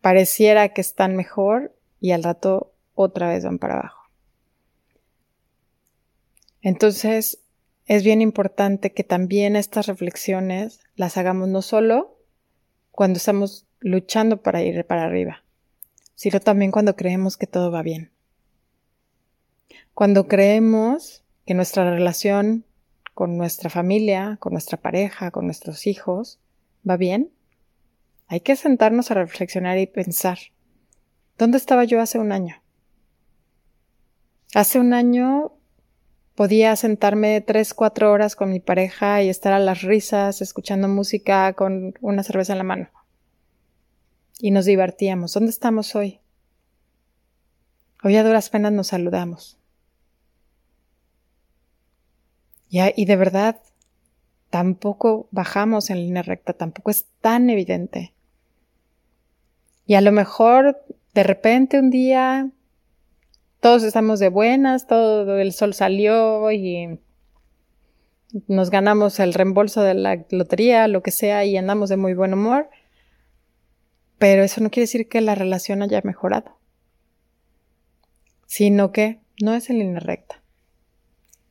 pareciera 0.00 0.68
que 0.70 0.80
están 0.80 1.16
mejor 1.16 1.76
y 2.00 2.12
al 2.12 2.22
rato 2.22 2.72
otra 2.94 3.28
vez 3.28 3.44
van 3.44 3.58
para 3.58 3.74
abajo. 3.74 4.10
Entonces, 6.62 7.43
es 7.86 8.02
bien 8.02 8.22
importante 8.22 8.92
que 8.92 9.04
también 9.04 9.56
estas 9.56 9.86
reflexiones 9.86 10.80
las 10.96 11.16
hagamos 11.16 11.48
no 11.48 11.62
solo 11.62 12.18
cuando 12.90 13.18
estamos 13.18 13.66
luchando 13.80 14.42
para 14.42 14.62
ir 14.62 14.86
para 14.86 15.04
arriba, 15.04 15.44
sino 16.14 16.40
también 16.40 16.70
cuando 16.70 16.96
creemos 16.96 17.36
que 17.36 17.46
todo 17.46 17.70
va 17.70 17.82
bien. 17.82 18.12
Cuando 19.92 20.26
creemos 20.26 21.24
que 21.44 21.54
nuestra 21.54 21.90
relación 21.90 22.64
con 23.12 23.36
nuestra 23.36 23.70
familia, 23.70 24.38
con 24.40 24.52
nuestra 24.52 24.78
pareja, 24.78 25.30
con 25.30 25.44
nuestros 25.44 25.86
hijos, 25.86 26.40
va 26.88 26.96
bien, 26.96 27.30
hay 28.26 28.40
que 28.40 28.56
sentarnos 28.56 29.10
a 29.10 29.14
reflexionar 29.14 29.78
y 29.78 29.86
pensar, 29.86 30.38
¿dónde 31.36 31.58
estaba 31.58 31.84
yo 31.84 32.00
hace 32.00 32.18
un 32.18 32.32
año? 32.32 32.62
Hace 34.54 34.80
un 34.80 34.94
año 34.94 35.52
podía 36.34 36.74
sentarme 36.76 37.40
tres, 37.40 37.74
cuatro 37.74 38.10
horas 38.10 38.36
con 38.36 38.50
mi 38.50 38.60
pareja 38.60 39.22
y 39.22 39.28
estar 39.28 39.52
a 39.52 39.58
las 39.58 39.82
risas, 39.82 40.42
escuchando 40.42 40.88
música 40.88 41.52
con 41.52 41.94
una 42.00 42.22
cerveza 42.22 42.52
en 42.52 42.58
la 42.58 42.64
mano. 42.64 42.88
Y 44.40 44.50
nos 44.50 44.64
divertíamos. 44.64 45.32
¿Dónde 45.32 45.50
estamos 45.50 45.94
hoy? 45.94 46.20
Hoy 48.02 48.16
a 48.16 48.24
duras 48.24 48.50
penas 48.50 48.72
nos 48.72 48.88
saludamos. 48.88 49.58
y 52.96 53.04
de 53.04 53.14
verdad, 53.14 53.60
tampoco 54.50 55.28
bajamos 55.30 55.90
en 55.90 55.98
línea 55.98 56.22
recta, 56.22 56.54
tampoco 56.54 56.90
es 56.90 57.06
tan 57.20 57.48
evidente. 57.48 58.12
Y 59.86 59.94
a 59.94 60.00
lo 60.00 60.10
mejor 60.10 60.84
de 61.14 61.22
repente 61.22 61.78
un 61.78 61.90
día 61.90 62.50
todos 63.64 63.82
estamos 63.82 64.20
de 64.20 64.28
buenas, 64.28 64.86
todo 64.86 65.38
el 65.38 65.54
sol 65.54 65.72
salió 65.72 66.52
y 66.52 67.00
nos 68.46 68.68
ganamos 68.68 69.18
el 69.20 69.32
reembolso 69.32 69.80
de 69.80 69.94
la 69.94 70.22
lotería, 70.28 70.86
lo 70.86 71.02
que 71.02 71.10
sea, 71.10 71.46
y 71.46 71.56
andamos 71.56 71.88
de 71.88 71.96
muy 71.96 72.12
buen 72.12 72.34
humor. 72.34 72.68
Pero 74.18 74.42
eso 74.42 74.60
no 74.60 74.70
quiere 74.70 74.82
decir 74.82 75.08
que 75.08 75.22
la 75.22 75.34
relación 75.34 75.80
haya 75.80 76.02
mejorado, 76.04 76.58
sino 78.44 78.92
que 78.92 79.22
no 79.42 79.54
es 79.54 79.70
en 79.70 79.78
línea 79.78 80.00
recta. 80.00 80.42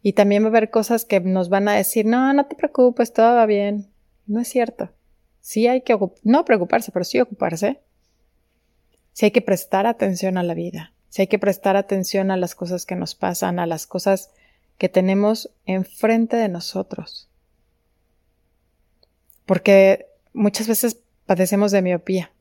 Y 0.03 0.13
también 0.13 0.43
va 0.43 0.47
a 0.47 0.49
haber 0.49 0.69
cosas 0.69 1.05
que 1.05 1.19
nos 1.19 1.49
van 1.49 1.67
a 1.67 1.73
decir, 1.73 2.05
no, 2.05 2.31
no 2.31 2.45
te 2.45 2.53
preocupes, 2.53 3.11
todo 3.11 3.37
va 3.37 3.47
bien. 3.47 3.91
No 4.27 4.39
es 4.39 4.49
cierto. 4.49 4.91
Sí 5.39 5.65
hay 5.65 5.81
que, 5.81 5.97
no 6.21 6.45
preocuparse, 6.45 6.91
pero 6.91 7.05
sí 7.05 7.19
ocuparse. 7.19 7.81
Sí 9.13 9.25
hay 9.25 9.31
que 9.31 9.41
prestar 9.41 9.87
atención 9.87 10.37
a 10.37 10.43
la 10.43 10.53
vida 10.53 10.92
si 11.13 11.21
hay 11.21 11.27
que 11.27 11.37
prestar 11.37 11.77
atención 11.77 12.31
a 12.31 12.37
las 12.37 12.55
cosas 12.55 12.87
que 12.87 12.95
nos 12.95 13.13
pasan, 13.13 13.59
a 13.59 13.67
las 13.67 13.85
cosas 13.85 14.31
que 14.79 14.89
tenemos 14.89 15.51
enfrente 15.67 16.37
de 16.37 16.49
nosotros. 16.49 17.29
Porque 19.45 20.07
muchas 20.33 20.67
veces 20.67 20.97
padecemos 21.27 21.71
de 21.71 21.83
miopía. 21.83 22.31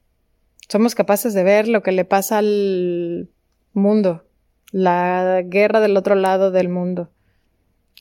Somos 0.70 0.94
capaces 0.94 1.34
de 1.34 1.42
ver 1.42 1.68
lo 1.68 1.82
que 1.82 1.92
le 1.92 2.06
pasa 2.06 2.38
al 2.38 3.28
mundo, 3.74 4.24
la 4.70 5.42
guerra 5.44 5.80
del 5.80 5.94
otro 5.94 6.14
lado 6.14 6.50
del 6.50 6.70
mundo, 6.70 7.10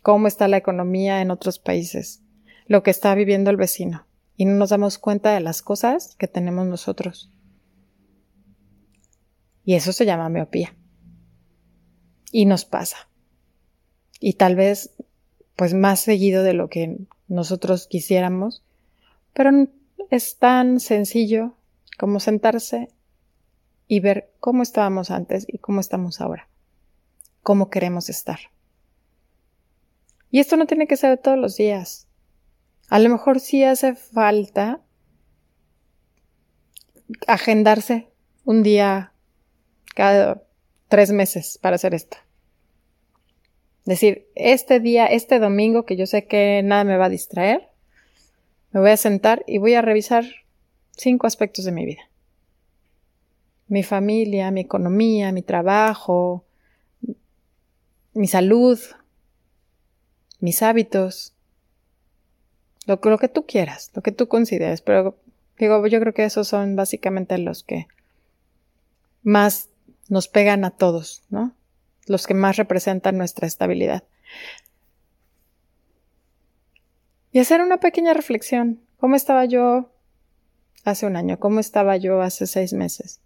cómo 0.01 0.29
está 0.29 0.47
la 0.47 0.55
economía 0.55 1.21
en 1.21 1.31
otros 1.31 1.59
países, 1.59 2.21
lo 2.67 2.81
que 2.81 2.91
está 2.91 3.13
viviendo 3.13 3.49
el 3.49 3.57
vecino, 3.57 4.05
y 4.37 4.45
no 4.45 4.53
nos 4.53 4.69
damos 4.69 4.99
cuenta 4.99 5.33
de 5.33 5.41
las 5.41 5.61
cosas 5.61 6.15
que 6.15 6.29
tenemos 6.29 6.65
nosotros. 6.65 7.29
Y 9.63 9.75
eso 9.75 9.93
se 9.93 10.05
llama 10.05 10.29
miopía. 10.29 10.75
Y 12.31 12.45
nos 12.45 12.65
pasa. 12.65 13.09
Y 14.19 14.33
tal 14.33 14.55
vez, 14.55 14.93
pues 15.55 15.73
más 15.73 15.99
seguido 15.99 16.43
de 16.43 16.53
lo 16.53 16.69
que 16.69 16.97
nosotros 17.27 17.87
quisiéramos, 17.87 18.63
pero 19.33 19.51
es 20.09 20.37
tan 20.37 20.79
sencillo 20.79 21.55
como 21.97 22.19
sentarse 22.19 22.89
y 23.87 23.99
ver 23.99 24.31
cómo 24.39 24.63
estábamos 24.63 25.11
antes 25.11 25.45
y 25.47 25.57
cómo 25.57 25.79
estamos 25.79 26.21
ahora, 26.21 26.47
cómo 27.43 27.69
queremos 27.69 28.09
estar. 28.09 28.39
Y 30.29 30.39
esto 30.39 30.55
no 30.55 30.65
tiene 30.65 30.87
que 30.87 30.97
ser 30.97 31.17
todos 31.17 31.37
los 31.37 31.57
días. 31.57 32.07
A 32.89 32.99
lo 32.99 33.09
mejor 33.09 33.39
sí 33.39 33.63
hace 33.63 33.95
falta 33.95 34.81
agendarse 37.27 38.07
un 38.45 38.63
día 38.63 39.10
cada 39.95 40.43
tres 40.87 41.11
meses 41.11 41.57
para 41.61 41.75
hacer 41.75 41.93
esto. 41.93 42.17
Decir, 43.85 44.27
este 44.35 44.79
día, 44.79 45.05
este 45.07 45.39
domingo, 45.39 45.85
que 45.85 45.95
yo 45.95 46.05
sé 46.05 46.25
que 46.27 46.61
nada 46.63 46.83
me 46.83 46.97
va 46.97 47.05
a 47.05 47.09
distraer, 47.09 47.69
me 48.71 48.79
voy 48.79 48.91
a 48.91 48.97
sentar 48.97 49.43
y 49.47 49.57
voy 49.57 49.73
a 49.73 49.81
revisar 49.81 50.25
cinco 50.91 51.27
aspectos 51.27 51.65
de 51.65 51.71
mi 51.71 51.85
vida. 51.85 52.03
Mi 53.67 53.83
familia, 53.83 54.51
mi 54.51 54.61
economía, 54.61 55.31
mi 55.31 55.41
trabajo, 55.41 56.45
mi 58.13 58.27
salud, 58.27 58.79
mis 60.39 60.61
hábitos, 60.61 61.33
lo, 62.85 62.99
que 62.99 63.29
tú 63.29 63.45
quieras, 63.45 63.91
lo 63.95 64.01
que 64.01 64.11
tú 64.11 64.27
consideres, 64.27 64.81
pero 64.81 65.17
digo, 65.57 65.85
yo 65.87 65.99
creo 65.99 66.13
que 66.13 66.25
esos 66.25 66.47
son 66.47 66.75
básicamente 66.75 67.37
los 67.37 67.63
que 67.63 67.87
más 69.23 69.70
nos 70.11 70.27
pegan 70.27 70.65
a 70.65 70.71
todos, 70.71 71.23
¿no? 71.29 71.55
Los 72.05 72.27
que 72.27 72.33
más 72.33 72.57
representan 72.57 73.17
nuestra 73.17 73.47
estabilidad. 73.47 74.03
Y 77.31 77.39
hacer 77.39 77.61
una 77.61 77.79
pequeña 77.79 78.13
reflexión. 78.13 78.81
¿Cómo 78.97 79.15
estaba 79.15 79.45
yo 79.45 79.89
hace 80.83 81.05
un 81.05 81.15
año? 81.15 81.39
¿Cómo 81.39 81.61
estaba 81.61 81.95
yo 81.95 82.21
hace 82.21 82.45
seis 82.45 82.73
meses? 82.73 83.21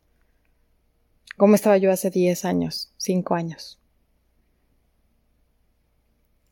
¿Cómo 1.37 1.55
estaba 1.55 1.75
yo 1.77 1.91
hace 1.91 2.11
diez 2.11 2.45
años, 2.45 2.93
cinco 2.97 3.33
años? 3.33 3.79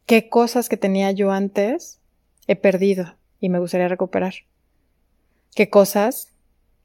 ¿Qué 0.08 0.30
cosas 0.30 0.68
que 0.68 0.78
tenía 0.78 1.12
yo 1.12 1.32
antes 1.32 2.00
he 2.48 2.56
perdido 2.56 3.18
y 3.40 3.50
me 3.50 3.60
gustaría 3.60 3.88
recuperar? 3.88 4.34
¿Qué 5.54 5.70
cosas 5.70 6.30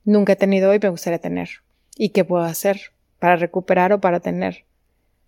nunca 0.05 0.35
he 0.35 0.37
tenido 0.37 0.75
y 0.75 0.79
me 0.79 0.91
gustaría 0.91 1.19
tener? 1.19 1.49
¿Y 1.97 2.11
qué 2.11 2.27
puedo 2.27 2.45
hacer 2.45 2.93
para 3.19 3.37
recuperar 3.37 3.93
o 3.93 4.01
para 4.01 4.21
tener 4.21 4.65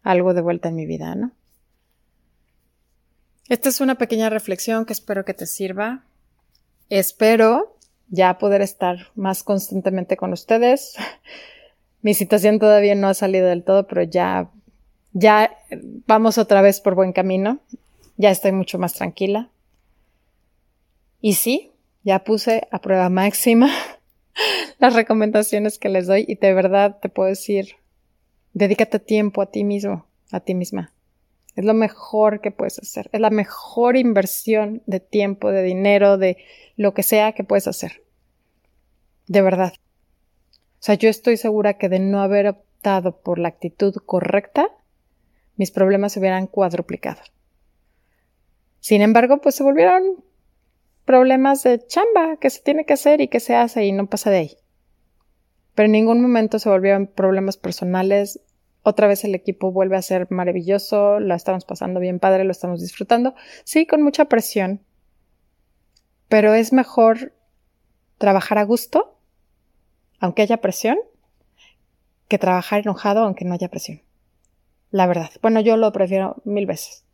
algo 0.02 0.35
de 0.35 0.40
vuelta 0.40 0.68
en 0.68 0.76
mi 0.76 0.87
vida, 0.87 1.14
no? 1.14 1.32
Esta 3.49 3.68
es 3.68 3.80
una 3.80 3.97
pequeña 3.97 4.30
reflexión 4.30 4.85
que 4.85 4.92
espero 4.92 5.25
que 5.25 5.35
te 5.35 5.44
sirva. 5.44 6.04
Espero 6.88 7.76
ya 8.09 8.38
poder 8.38 8.62
estar 8.62 9.09
más 9.16 9.42
constantemente 9.42 10.16
con 10.16 10.32
ustedes. 10.32 10.94
Mi 12.02 12.14
situación 12.14 12.59
todavía 12.61 12.94
no 12.94 13.09
ha 13.09 13.14
salido 13.14 13.49
del 13.49 13.64
todo, 13.64 13.87
pero 13.87 14.04
ya, 14.04 14.50
ya 15.12 15.59
vamos 16.06 16.38
otra 16.38 16.62
vez 16.62 16.80
por 16.80 16.94
buen 16.94 17.12
camino. 17.12 17.59
Ya 18.16 18.30
estoy 18.30 18.52
mucho 18.52 18.78
más 18.78 18.94
tranquila. 18.94 19.50
Y 21.20 21.35
sí, 21.35 21.73
ya 22.04 22.25
puse 22.25 22.68
a 22.70 22.80
prueba 22.80 23.09
máxima 23.09 23.68
las 24.78 24.94
recomendaciones 24.94 25.78
que 25.78 25.88
les 25.88 26.06
doy 26.06 26.25
y 26.26 26.37
de 26.37 26.54
verdad 26.54 26.99
te 27.02 27.09
puedo 27.09 27.28
decir, 27.28 27.80
dedícate 28.52 28.99
tiempo 28.99 29.42
a 29.42 29.50
ti 29.50 29.64
mismo, 29.64 30.07
a 30.30 30.40
ti 30.40 30.54
misma. 30.54 30.92
Es 31.57 31.64
lo 31.64 31.75
mejor 31.75 32.40
que 32.40 32.50
puedes 32.50 32.78
hacer. 32.78 33.11
Es 33.12 33.21
la 33.21 33.30
mejor 33.30 33.97
inversión 33.97 34.83
de 34.87 35.00
tiempo, 35.00 35.50
de 35.50 35.62
dinero, 35.62 36.16
de 36.16 36.38
lo 36.76 36.95
que 36.95 37.02
sea 37.02 37.33
que 37.33 37.45
puedes 37.45 37.66
hacer. 37.66 38.02
De 39.26 39.42
verdad. 39.42 39.73
O 39.75 40.83
sea, 40.83 40.95
yo 40.95 41.09
estoy 41.09 41.37
segura 41.37 41.75
que 41.75 41.88
de 41.88 41.99
no 41.99 42.23
haber 42.23 42.47
optado 42.49 43.21
por 43.21 43.38
la 43.38 43.49
actitud 43.49 43.95
correcta, 44.07 44.69
mis 45.57 45.71
problemas 45.71 46.12
se 46.12 46.21
hubieran 46.21 46.47
cuadruplicado. 46.47 47.20
Sin 48.81 49.03
embargo, 49.03 49.42
pues 49.42 49.55
se 49.55 49.62
volvieron 49.62 50.25
problemas 51.05 51.62
de 51.64 51.85
chamba 51.87 52.37
que 52.37 52.48
se 52.48 52.62
tiene 52.62 52.87
que 52.87 52.94
hacer 52.94 53.20
y 53.20 53.29
que 53.29 53.40
se 53.40 53.55
hace 53.55 53.85
y 53.85 53.92
no 53.92 54.07
pasa 54.07 54.31
de 54.31 54.38
ahí. 54.38 54.57
Pero 55.74 55.87
en 55.87 55.92
ningún 55.92 56.20
momento 56.20 56.59
se 56.59 56.68
volvieron 56.68 57.06
problemas 57.06 57.56
personales 57.56 58.40
otra 58.83 59.06
vez 59.06 59.24
el 59.24 59.35
equipo 59.35 59.72
vuelve 59.72 59.96
a 59.96 60.02
ser 60.02 60.26
maravilloso, 60.30 61.20
lo 61.20 61.35
estamos 61.35 61.64
pasando 61.64 62.00
bien 62.00 62.18
padre, 62.18 62.44
lo 62.44 62.50
estamos 62.50 62.80
disfrutando. 62.80 63.35
Sí, 63.64 63.87
con 63.87 64.02
mucha 64.02 64.24
presión, 64.24 64.80
pero 66.28 66.54
es 66.54 66.72
mejor 66.72 67.35
trabajar 68.16 68.59
a 68.59 68.64
gusto, 68.64 69.18
aunque 70.18 70.42
haya 70.42 70.59
presión, 70.59 70.98
que 72.28 72.38
trabajar 72.38 72.80
enojado 72.80 73.20
aunque 73.20 73.44
no 73.44 73.54
haya 73.54 73.68
presión. 73.68 74.02
La 74.90 75.06
verdad. 75.06 75.30
Bueno, 75.42 75.61
yo 75.61 75.76
lo 75.76 75.92
prefiero 75.92 76.37
mil 76.44 76.66
veces. 76.66 77.04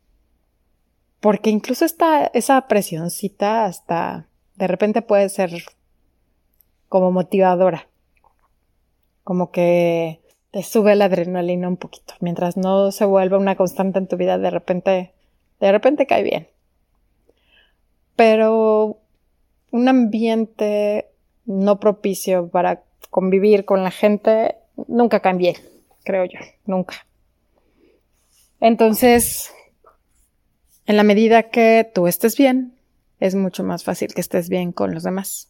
Porque 1.19 1.49
incluso 1.49 1.85
esta, 1.85 2.27
esa 2.27 2.67
presioncita 2.67 3.65
hasta 3.65 4.27
de 4.55 4.67
repente 4.67 5.01
puede 5.01 5.29
ser 5.29 5.51
como 6.87 7.11
motivadora. 7.11 7.87
Como 9.27 9.51
que 9.51 10.21
te 10.51 10.63
sube 10.63 10.95
la 10.95 11.03
adrenalina 11.03 11.67
un 11.67 11.75
poquito. 11.75 12.13
Mientras 12.21 12.55
no 12.55 12.93
se 12.93 13.03
vuelva 13.03 13.37
una 13.37 13.57
constante 13.57 13.99
en 13.99 14.07
tu 14.07 14.15
vida, 14.15 14.37
de 14.37 14.49
repente, 14.49 15.11
de 15.59 15.71
repente 15.73 16.07
cae 16.07 16.23
bien. 16.23 16.47
Pero 18.15 19.01
un 19.71 19.89
ambiente 19.89 21.09
no 21.43 21.77
propicio 21.77 22.47
para 22.47 22.83
convivir 23.09 23.65
con 23.65 23.83
la 23.83 23.91
gente 23.91 24.55
nunca 24.87 25.19
cambié, 25.19 25.57
creo 26.05 26.23
yo, 26.23 26.39
nunca. 26.65 27.05
Entonces, 28.61 29.51
en 30.85 30.95
la 30.95 31.03
medida 31.03 31.49
que 31.49 31.91
tú 31.93 32.07
estés 32.07 32.37
bien, 32.37 32.77
es 33.19 33.35
mucho 33.35 33.65
más 33.65 33.83
fácil 33.83 34.13
que 34.13 34.21
estés 34.21 34.47
bien 34.47 34.71
con 34.71 34.93
los 34.93 35.03
demás. 35.03 35.49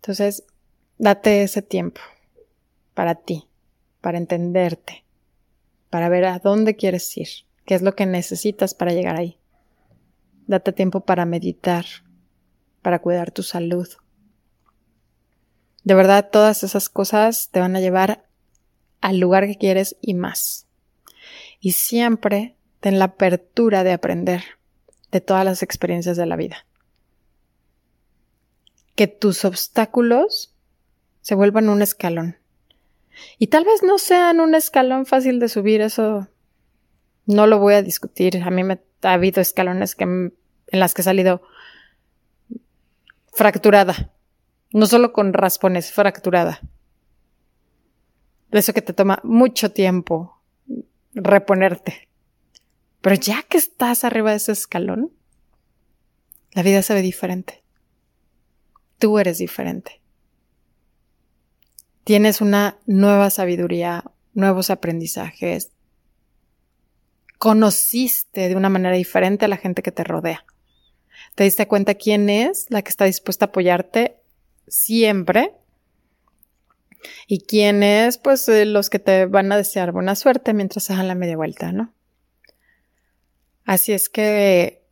Entonces, 0.00 0.42
date 0.98 1.44
ese 1.44 1.62
tiempo 1.62 2.00
para 2.98 3.14
ti 3.14 3.48
para 4.00 4.18
entenderte, 4.18 5.04
para 5.88 6.08
ver 6.08 6.24
a 6.24 6.40
dónde 6.40 6.74
quieres 6.74 7.16
ir, 7.16 7.28
qué 7.64 7.76
es 7.76 7.82
lo 7.82 7.94
que 7.94 8.06
necesitas 8.06 8.74
para 8.74 8.92
llegar 8.92 9.16
ahí. 9.16 9.38
Date 10.48 10.72
tiempo 10.72 11.00
para 11.00 11.24
meditar, 11.24 11.84
para 12.82 13.00
cuidar 13.00 13.30
tu 13.30 13.44
salud. 13.44 13.88
De 15.84 15.94
verdad, 15.94 16.28
todas 16.32 16.64
esas 16.64 16.88
cosas 16.88 17.50
te 17.50 17.60
van 17.60 17.76
a 17.76 17.80
llevar 17.80 18.24
al 19.00 19.18
lugar 19.20 19.46
que 19.46 19.56
quieres 19.58 19.96
y 20.00 20.14
más. 20.14 20.66
Y 21.60 21.72
siempre 21.72 22.56
ten 22.80 22.98
la 22.98 23.04
apertura 23.06 23.84
de 23.84 23.92
aprender 23.92 24.42
de 25.12 25.20
todas 25.20 25.44
las 25.44 25.62
experiencias 25.62 26.16
de 26.16 26.26
la 26.26 26.34
vida. 26.34 26.66
Que 28.96 29.06
tus 29.06 29.44
obstáculos 29.44 30.52
se 31.20 31.36
vuelvan 31.36 31.68
un 31.68 31.82
escalón 31.82 32.38
y 33.38 33.48
tal 33.48 33.64
vez 33.64 33.82
no 33.82 33.98
sean 33.98 34.40
un 34.40 34.54
escalón 34.54 35.06
fácil 35.06 35.40
de 35.40 35.48
subir, 35.48 35.80
eso 35.80 36.28
no 37.26 37.46
lo 37.46 37.58
voy 37.58 37.74
a 37.74 37.82
discutir. 37.82 38.42
A 38.42 38.50
mí 38.50 38.64
me 38.64 38.80
ha 39.02 39.12
habido 39.12 39.40
escalones 39.40 39.94
que, 39.94 40.04
en 40.04 40.32
las 40.70 40.94
que 40.94 41.02
he 41.02 41.04
salido 41.04 41.42
fracturada. 43.32 44.12
No 44.72 44.86
solo 44.86 45.12
con 45.12 45.32
raspones, 45.32 45.92
fracturada. 45.92 46.60
De 48.50 48.58
eso 48.58 48.72
que 48.72 48.82
te 48.82 48.92
toma 48.92 49.20
mucho 49.22 49.70
tiempo 49.72 50.42
reponerte. 51.12 52.08
Pero 53.00 53.14
ya 53.16 53.42
que 53.42 53.58
estás 53.58 54.04
arriba 54.04 54.30
de 54.30 54.36
ese 54.38 54.52
escalón, 54.52 55.12
la 56.52 56.62
vida 56.62 56.82
se 56.82 56.94
ve 56.94 57.02
diferente. 57.02 57.62
Tú 58.98 59.18
eres 59.18 59.38
diferente 59.38 60.02
tienes 62.08 62.40
una 62.40 62.78
nueva 62.86 63.28
sabiduría, 63.28 64.02
nuevos 64.32 64.70
aprendizajes, 64.70 65.72
conociste 67.36 68.48
de 68.48 68.56
una 68.56 68.70
manera 68.70 68.96
diferente 68.96 69.44
a 69.44 69.48
la 69.48 69.58
gente 69.58 69.82
que 69.82 69.92
te 69.92 70.04
rodea. 70.04 70.46
Te 71.34 71.44
diste 71.44 71.68
cuenta 71.68 71.96
quién 71.96 72.30
es 72.30 72.64
la 72.70 72.80
que 72.80 72.88
está 72.88 73.04
dispuesta 73.04 73.44
a 73.44 73.48
apoyarte 73.48 74.16
siempre 74.66 75.52
y 77.26 77.42
quién 77.42 77.82
es, 77.82 78.16
pues, 78.16 78.48
eh, 78.48 78.64
los 78.64 78.88
que 78.88 79.00
te 79.00 79.26
van 79.26 79.52
a 79.52 79.58
desear 79.58 79.92
buena 79.92 80.14
suerte 80.14 80.54
mientras 80.54 80.88
dan 80.88 81.08
la 81.08 81.14
media 81.14 81.36
vuelta, 81.36 81.72
¿no? 81.72 81.92
Así 83.66 83.92
es 83.92 84.08
que 84.08 84.82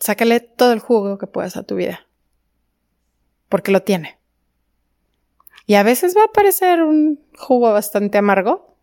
sácale 0.00 0.40
todo 0.40 0.74
el 0.74 0.80
jugo 0.80 1.16
que 1.16 1.26
puedas 1.26 1.56
a 1.56 1.62
tu 1.62 1.76
vida, 1.76 2.06
porque 3.48 3.72
lo 3.72 3.82
tiene. 3.82 4.18
Y 5.66 5.74
a 5.74 5.82
veces 5.82 6.14
va 6.16 6.24
a 6.24 6.32
parecer 6.32 6.82
un 6.82 7.20
jugo 7.36 7.72
bastante 7.72 8.18
amargo, 8.18 8.76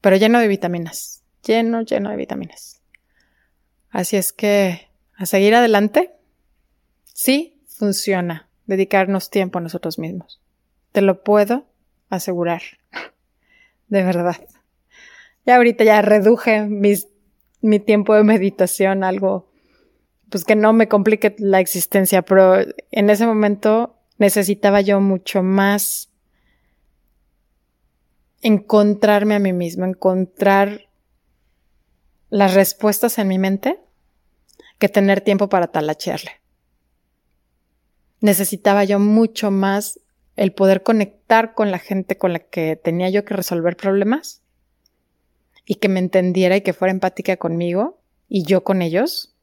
pero 0.00 0.16
lleno 0.16 0.38
de 0.40 0.48
vitaminas. 0.48 1.22
Lleno, 1.44 1.82
lleno 1.82 2.10
de 2.10 2.16
vitaminas. 2.16 2.80
Así 3.90 4.16
es 4.16 4.32
que 4.32 4.88
a 5.16 5.26
seguir 5.26 5.54
adelante. 5.54 6.14
Sí, 7.12 7.62
funciona. 7.66 8.48
dedicarnos 8.66 9.30
tiempo 9.30 9.58
a 9.58 9.62
nosotros 9.62 9.98
mismos. 9.98 10.40
Te 10.90 11.02
lo 11.02 11.22
puedo 11.22 11.66
asegurar. 12.08 12.62
De 13.88 14.02
verdad. 14.02 14.36
Y 15.44 15.52
ahorita 15.52 15.84
ya 15.84 16.02
reduje 16.02 16.66
mi 17.60 17.78
tiempo 17.78 18.14
de 18.14 18.24
meditación, 18.24 19.04
algo 19.04 19.52
pues 20.30 20.44
que 20.44 20.56
no 20.56 20.72
me 20.72 20.88
complique 20.88 21.36
la 21.38 21.60
existencia, 21.60 22.22
pero 22.22 22.56
en 22.90 23.10
ese 23.10 23.26
momento 23.26 23.95
necesitaba 24.18 24.80
yo 24.80 25.00
mucho 25.00 25.42
más 25.42 26.10
encontrarme 28.42 29.34
a 29.34 29.38
mí 29.38 29.52
mismo, 29.52 29.84
encontrar 29.84 30.88
las 32.30 32.54
respuestas 32.54 33.18
en 33.18 33.28
mi 33.28 33.38
mente 33.38 33.78
que 34.78 34.88
tener 34.88 35.20
tiempo 35.20 35.48
para 35.48 35.68
talachearle. 35.68 36.32
Necesitaba 38.20 38.84
yo 38.84 38.98
mucho 38.98 39.50
más 39.50 40.00
el 40.36 40.52
poder 40.52 40.82
conectar 40.82 41.54
con 41.54 41.70
la 41.70 41.78
gente 41.78 42.18
con 42.18 42.32
la 42.32 42.40
que 42.40 42.76
tenía 42.76 43.08
yo 43.08 43.24
que 43.24 43.34
resolver 43.34 43.76
problemas 43.76 44.42
y 45.64 45.76
que 45.76 45.88
me 45.88 45.98
entendiera 45.98 46.56
y 46.56 46.60
que 46.60 46.72
fuera 46.72 46.92
empática 46.92 47.36
conmigo 47.36 47.98
y 48.28 48.44
yo 48.44 48.64
con 48.64 48.82
ellos 48.82 49.34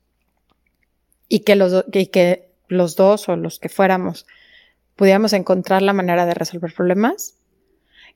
y 1.28 1.40
que 1.40 1.56
los, 1.56 1.86
y 1.92 2.08
que 2.08 2.52
los 2.68 2.96
dos 2.96 3.28
o 3.28 3.36
los 3.36 3.60
que 3.60 3.70
fuéramos 3.70 4.26
pudiéramos 4.96 5.34
encontrar 5.34 5.82
la 5.82 5.94
manera 5.94 6.26
de 6.26 6.34
resolver 6.34 6.74
problemas 6.74 7.38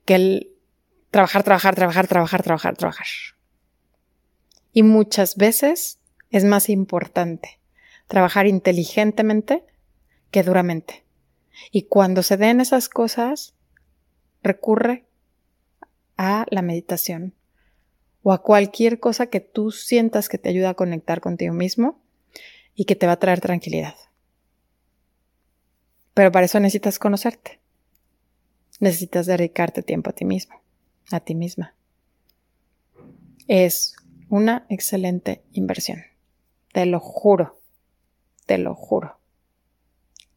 que 0.06 0.16
el 0.16 0.52
trabajar, 1.12 1.44
trabajar, 1.44 1.76
trabajar, 1.76 2.08
trabajar, 2.08 2.44
trabajar, 2.44 2.78
trabajar. 2.78 3.08
Y 4.72 4.84
muchas 4.84 5.36
veces 5.36 6.00
es 6.30 6.44
más 6.44 6.70
importante 6.70 7.60
trabajar 8.08 8.48
inteligentemente 8.48 9.66
que 10.32 10.44
duramente. 10.44 11.06
Y 11.72 11.84
cuando 11.84 12.24
se 12.24 12.38
den 12.38 12.62
esas 12.62 12.90
cosas, 12.90 13.56
recurre 14.44 15.08
a 16.18 16.46
la 16.50 16.62
meditación 16.62 17.34
o 18.24 18.34
a 18.34 18.44
cualquier 18.44 19.00
cosa 19.00 19.28
que 19.28 19.40
tú 19.40 19.72
sientas 19.72 20.30
que 20.30 20.38
te 20.38 20.50
ayuda 20.50 20.70
a 20.70 20.76
conectar 20.76 21.22
contigo 21.22 21.54
mismo 21.54 22.02
y 22.76 22.86
que 22.86 22.96
te 22.96 23.08
va 23.08 23.14
a 23.14 23.20
traer 23.20 23.42
tranquilidad. 23.42 23.96
Pero 26.18 26.32
para 26.32 26.48
eso 26.48 26.60
necesitas 26.60 26.98
conocerte. 26.98 27.60
Necesitas 28.80 29.28
dedicarte 29.28 29.84
tiempo 29.84 30.10
a 30.10 30.14
ti 30.14 30.26
mismo, 30.26 30.60
a 31.12 31.20
ti 31.20 31.36
misma. 31.36 31.76
Es 33.48 33.96
una 34.28 34.66
excelente 34.68 35.44
inversión. 35.52 36.02
Te 36.74 36.88
lo 36.88 37.00
juro. 37.00 37.62
Te 38.48 38.58
lo 38.58 38.74
juro. 38.74 39.20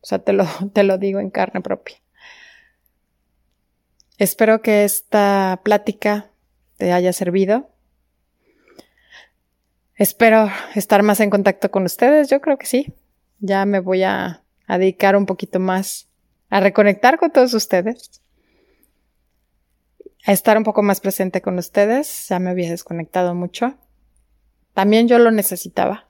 O 0.02 0.06
sea, 0.06 0.18
te 0.18 0.34
lo, 0.34 0.44
te 0.74 0.82
lo 0.82 0.98
digo 0.98 1.18
en 1.18 1.30
carne 1.30 1.62
propia. 1.62 1.96
Espero 4.18 4.60
que 4.60 4.84
esta 4.84 5.62
plática 5.64 6.30
te 6.76 6.92
haya 6.92 7.14
servido. 7.14 7.70
Espero 9.94 10.50
estar 10.74 11.02
más 11.02 11.20
en 11.20 11.30
contacto 11.30 11.70
con 11.70 11.84
ustedes. 11.84 12.28
Yo 12.28 12.42
creo 12.42 12.58
que 12.58 12.66
sí. 12.66 12.92
Ya 13.38 13.64
me 13.64 13.80
voy 13.80 14.02
a, 14.02 14.44
a 14.70 14.78
dedicar 14.78 15.16
un 15.16 15.26
poquito 15.26 15.58
más 15.58 16.08
a 16.48 16.60
reconectar 16.60 17.18
con 17.18 17.32
todos 17.32 17.54
ustedes. 17.54 18.22
A 20.24 20.32
estar 20.32 20.56
un 20.56 20.62
poco 20.62 20.82
más 20.82 21.00
presente 21.00 21.42
con 21.42 21.58
ustedes. 21.58 22.28
Ya 22.28 22.38
me 22.38 22.50
había 22.50 22.70
desconectado 22.70 23.34
mucho. 23.34 23.76
También 24.72 25.08
yo 25.08 25.18
lo 25.18 25.32
necesitaba. 25.32 26.08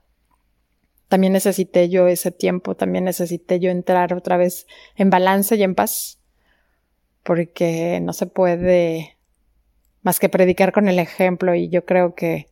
También 1.09 1.33
necesité 1.33 1.89
yo 1.89 2.07
ese 2.07 2.33
tiempo, 2.33 2.77
también 2.77 3.05
necesité 3.05 3.59
yo 3.59 3.71
entrar 3.71 4.13
otra 4.13 4.37
vez 4.37 4.67
en 4.95 5.09
balance 5.09 5.57
y 5.57 5.63
en 5.63 5.75
paz, 5.75 6.21
porque 7.25 7.99
no 8.01 8.13
se 8.13 8.27
puede 8.27 9.17
más 10.03 10.21
que 10.21 10.29
predicar 10.29 10.71
con 10.71 10.87
el 10.87 11.01
ejemplo 11.01 11.55
y 11.57 11.69
yo 11.69 11.85
creo 11.85 12.15
que 12.15 12.50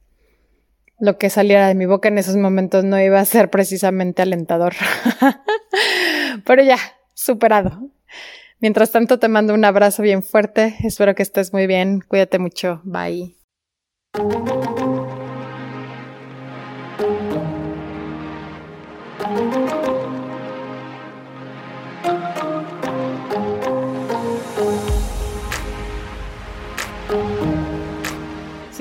lo 1.01 1.19
que 1.19 1.31
saliera 1.31 1.69
de 1.69 1.75
mi 1.75 1.87
boca 1.87 2.09
en 2.09 2.19
esos 2.19 2.37
momentos 2.37 2.85
no 2.85 3.01
iba 3.01 3.21
a 3.21 3.25
ser 3.25 3.51
precisamente 3.51 4.23
alentador. 4.23 4.75
Pero 6.45 6.63
ya, 6.63 6.79
superado. 7.15 7.91
Mientras 8.61 8.91
tanto, 8.91 9.19
te 9.19 9.29
mando 9.29 9.55
un 9.55 9.65
abrazo 9.65 10.03
bien 10.03 10.23
fuerte. 10.23 10.77
Espero 10.83 11.15
que 11.15 11.23
estés 11.23 11.53
muy 11.53 11.67
bien. 11.67 12.01
Cuídate 12.01 12.39
mucho. 12.39 12.81
Bye. 12.85 13.37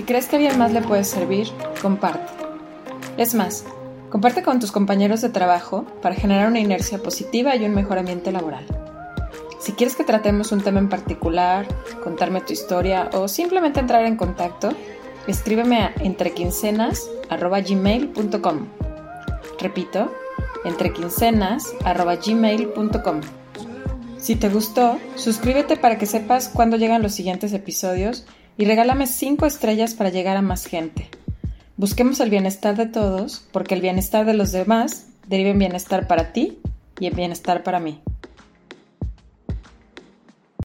crees 0.07 0.27
que 0.27 0.37
a 0.37 0.39
alguien 0.39 0.57
más 0.57 0.71
le 0.71 0.81
puede 0.81 1.03
servir, 1.03 1.47
comparte. 1.77 2.33
Es 3.17 3.33
más, 3.33 3.65
comparte 4.09 4.43
con 4.43 4.59
tus 4.59 4.71
compañeros 4.71 5.21
de 5.21 5.29
trabajo 5.29 5.85
para 6.01 6.15
generar 6.15 6.47
una 6.47 6.59
inercia 6.59 6.99
positiva 6.99 7.55
y 7.55 7.65
un 7.65 7.73
mejor 7.73 7.97
ambiente 7.97 8.31
laboral. 8.31 8.65
Si 9.59 9.71
quieres 9.73 9.95
que 9.95 10.03
tratemos 10.03 10.51
un 10.51 10.61
tema 10.61 10.77
en 10.79 10.89
particular, 10.89 11.67
contarme 12.03 12.41
tu 12.41 12.53
historia 12.53 13.09
o 13.13 13.27
simplemente 13.27 13.79
entrar 13.79 14.05
en 14.05 14.15
contacto, 14.15 14.69
escríbeme 15.27 15.81
a 15.81 15.93
entrequincenas.gmail.com. 15.99 18.67
Repito, 19.59 20.11
entrequincenas.gmail.com. 20.63 23.21
Si 24.17 24.35
te 24.35 24.49
gustó, 24.49 24.99
suscríbete 25.15 25.77
para 25.77 25.97
que 25.97 26.05
sepas 26.05 26.49
cuándo 26.49 26.77
llegan 26.77 27.01
los 27.01 27.13
siguientes 27.13 27.53
episodios 27.53 28.25
y 28.57 28.65
regálame 28.65 29.07
5 29.07 29.45
estrellas 29.45 29.93
para 29.93 30.09
llegar 30.09 30.35
a 30.37 30.41
más 30.41 30.65
gente. 30.65 31.09
Busquemos 31.77 32.19
el 32.21 32.31
bienestar 32.31 32.75
de 32.75 32.87
todos, 32.87 33.45
porque 33.51 33.75
el 33.75 33.81
bienestar 33.81 34.25
de 34.25 34.33
los 34.33 34.51
demás 34.51 35.05
deriva 35.27 35.51
en 35.51 35.59
bienestar 35.59 36.07
para 36.07 36.33
ti 36.33 36.57
y 36.99 37.05
en 37.05 37.15
bienestar 37.15 37.61
para 37.61 37.79
mí. 37.79 38.01